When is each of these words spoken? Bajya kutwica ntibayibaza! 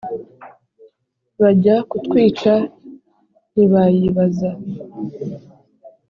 Bajya 1.41 1.75
kutwica 1.89 2.53
ntibayibaza! 3.51 4.49